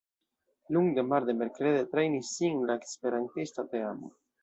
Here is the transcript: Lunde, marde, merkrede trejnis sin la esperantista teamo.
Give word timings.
Lunde, 0.77 1.03
marde, 1.09 1.35
merkrede 1.43 1.85
trejnis 1.93 2.35
sin 2.41 2.67
la 2.71 2.81
esperantista 2.89 3.71
teamo. 3.77 4.15